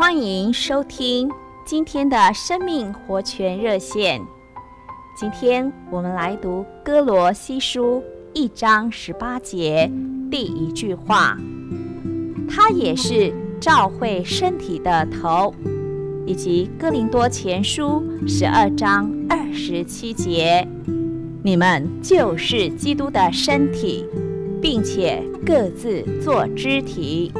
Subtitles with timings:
[0.00, 1.30] 欢迎收听
[1.62, 4.18] 今天的生命活泉热线。
[5.14, 8.02] 今天我们来读哥罗西书
[8.32, 9.92] 一章十八节
[10.30, 11.36] 第一句话
[12.48, 15.54] ：“他也是照会身体的头。”
[16.24, 20.66] 以及哥林多前书十二章二十七节
[21.44, 24.06] ：“你们就是基督的身体，
[24.62, 27.30] 并且各自作肢体。”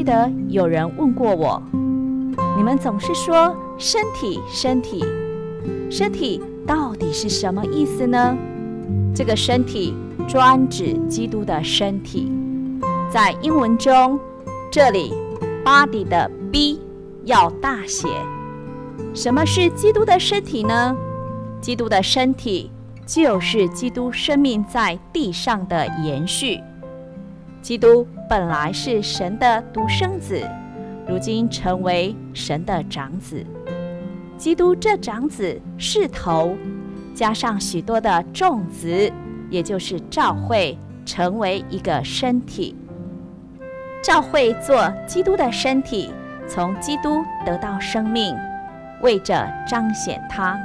[0.00, 1.62] 记得有人问过我，
[2.56, 5.04] 你们总是说“身体，身体，
[5.90, 8.34] 身体”，到底是什么意思呢？
[9.14, 9.94] 这个“身体”
[10.26, 12.32] 专指基督的身体。
[13.10, 14.18] 在英文中，
[14.72, 15.12] 这里
[15.62, 16.80] “body” 的 “b”
[17.26, 18.08] 要大写。
[19.12, 20.96] 什么是基督的身体呢？
[21.60, 22.70] 基督的身体
[23.04, 26.58] 就是基督生命在地上的延续。
[27.62, 30.40] 基督本来是神的独生子，
[31.06, 33.44] 如今成为神的长子。
[34.38, 36.56] 基督这长子是头，
[37.14, 39.12] 加上许多的众子，
[39.50, 42.74] 也就是教会，成为一个身体。
[44.02, 46.10] 教会做基督的身体，
[46.48, 48.34] 从基督得到生命，
[49.02, 50.58] 为着彰显他。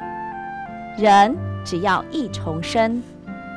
[0.97, 3.03] 人只要一重生，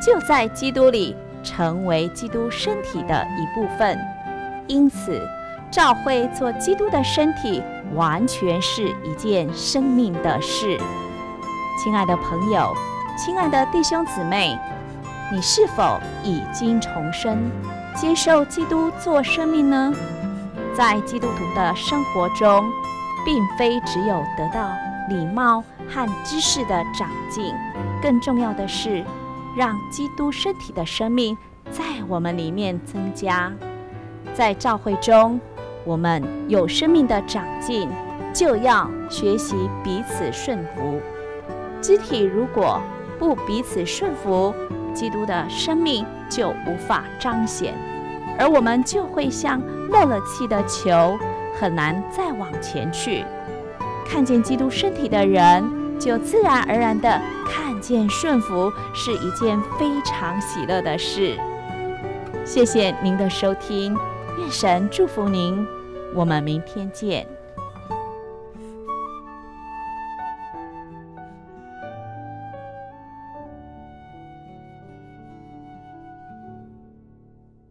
[0.05, 1.15] 就在基督里。
[1.49, 3.99] 成为基督身体的一部分，
[4.67, 5.27] 因此，
[5.71, 7.63] 教会做基督的身体，
[7.95, 10.79] 完全是一件生命的事。
[11.83, 12.75] 亲爱的朋友，
[13.17, 14.59] 亲爱的弟兄姊妹，
[15.33, 17.51] 你是否已经重生，
[17.97, 19.95] 接受基督做生命呢？
[20.77, 22.71] 在基督徒的生活中，
[23.25, 24.71] 并非只有得到
[25.09, 27.55] 礼貌和知识的长进，
[28.03, 29.03] 更重要的是，
[29.59, 31.37] 让基督身体的生命
[31.69, 33.53] 在我们里面增加，
[34.33, 35.41] 在教会中，
[35.85, 37.89] 我们有生命的长进，
[38.33, 41.01] 就要学习彼此顺服。
[41.83, 42.81] 肢体如果
[43.19, 44.55] 不彼此顺服，
[44.95, 47.75] 基督的生命就无法彰显，
[48.39, 49.61] 而我们就会像
[49.91, 51.19] 漏了气的球，
[51.59, 53.25] 很难再往前去。
[54.07, 55.69] 看见基督身体的人，
[55.99, 61.37] 就自然而然的看见顺服是一件非常喜乐的事。
[62.45, 63.97] 谢谢您的收听，
[64.39, 65.67] 愿神祝福您，
[66.15, 67.38] 我们明天见。